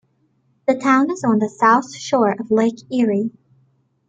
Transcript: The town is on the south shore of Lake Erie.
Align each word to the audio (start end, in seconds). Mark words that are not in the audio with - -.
The 0.67 0.73
town 0.73 1.11
is 1.11 1.23
on 1.23 1.37
the 1.37 1.47
south 1.47 1.93
shore 1.93 2.31
of 2.31 2.49
Lake 2.49 2.91
Erie. 2.91 3.29